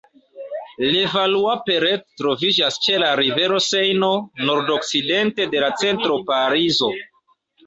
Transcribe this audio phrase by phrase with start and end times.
[0.93, 4.11] Levallois-Perret troviĝas ĉe la rivero Sejno,
[4.49, 6.91] nordokcidente de la centro Parizo.